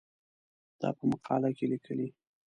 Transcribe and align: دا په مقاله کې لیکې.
دا 0.81 0.89
په 0.97 1.03
مقاله 1.11 1.49
کې 1.57 1.65
لیکې. 1.71 2.07